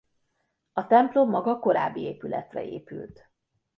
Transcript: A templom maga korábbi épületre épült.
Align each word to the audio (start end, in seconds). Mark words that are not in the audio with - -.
A 0.73 0.87
templom 0.87 1.29
maga 1.29 1.59
korábbi 1.59 2.01
épületre 2.01 2.63
épült. 2.63 3.29